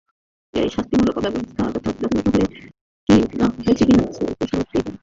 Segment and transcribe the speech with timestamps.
[0.53, 3.83] এই শাস্তিমূলক ব্যবস্থা যথাযথ হয়েছে
[3.83, 4.05] কি না,
[4.17, 4.97] সেই প্রশ্ন উঠতেই পারে।